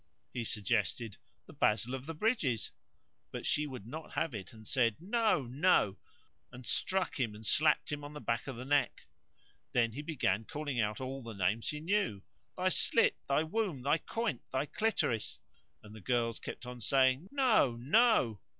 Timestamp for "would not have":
3.67-4.33